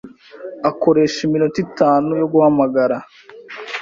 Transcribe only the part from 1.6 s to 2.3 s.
itanu